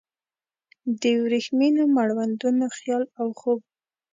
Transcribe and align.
د 1.01 1.03
وریښمینو 1.23 1.83
مړوندونو 1.95 2.65
خیال 2.77 3.03
او 3.19 3.27
خوب 3.39 3.59
وم 3.63 3.69